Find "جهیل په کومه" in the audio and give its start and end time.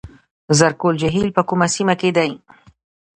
1.01-1.67